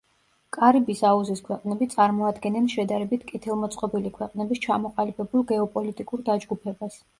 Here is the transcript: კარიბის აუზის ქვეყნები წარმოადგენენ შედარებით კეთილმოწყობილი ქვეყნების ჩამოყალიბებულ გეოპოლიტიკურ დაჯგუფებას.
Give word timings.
კარიბის 0.55 1.01
აუზის 1.09 1.43
ქვეყნები 1.49 1.87
წარმოადგენენ 1.91 2.71
შედარებით 2.77 3.27
კეთილმოწყობილი 3.33 4.15
ქვეყნების 4.17 4.65
ჩამოყალიბებულ 4.67 5.49
გეოპოლიტიკურ 5.55 6.29
დაჯგუფებას. 6.35 7.01